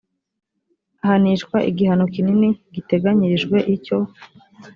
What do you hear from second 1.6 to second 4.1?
igihano kinini giteganyirijwe icyo